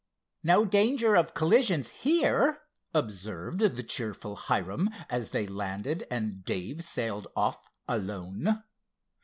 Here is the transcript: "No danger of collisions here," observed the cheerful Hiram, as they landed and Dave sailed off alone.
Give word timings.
"No 0.41 0.65
danger 0.65 1.15
of 1.15 1.35
collisions 1.35 1.89
here," 1.89 2.63
observed 2.91 3.59
the 3.59 3.83
cheerful 3.83 4.35
Hiram, 4.35 4.89
as 5.11 5.29
they 5.29 5.45
landed 5.45 6.07
and 6.09 6.43
Dave 6.43 6.83
sailed 6.83 7.27
off 7.35 7.69
alone. 7.87 8.63